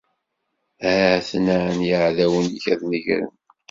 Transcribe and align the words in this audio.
Ha-ten-an 0.83 1.79
yiɛdawen-ik 1.89 2.65
ad 2.73 2.81
negren. 2.91 3.33